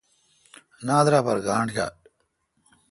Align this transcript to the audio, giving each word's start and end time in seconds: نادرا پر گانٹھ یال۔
نادرا 0.87 1.19
پر 1.25 1.37
گانٹھ 1.45 1.73
یال۔ 1.75 1.93